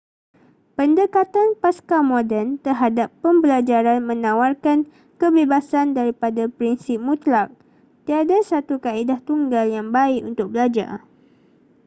pendekatan 0.77 1.49
pascamoden 1.61 2.47
terhadap 2.65 3.09
pembelajaran 3.23 3.99
menawarkan 4.09 4.79
kebebasan 5.21 5.87
daripada 5.97 6.43
prinsip 6.57 6.97
mutlak 7.07 7.47
tiada 8.09 8.37
satu 8.49 8.75
kaedah 8.85 9.19
tunggal 9.27 9.65
yang 9.75 9.87
baik 9.97 10.21
untuk 10.29 10.47
belajar 10.57 10.91